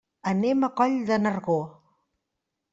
Anem 0.29 0.65
a 0.67 0.69
Coll 0.79 0.97
de 1.11 1.19
Nargó. 1.27 1.61